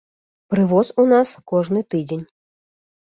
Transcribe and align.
Прывоз 0.53 0.87
у 1.03 1.05
нас 1.13 1.35
кожны 1.53 1.85
тыдзень. 1.95 2.25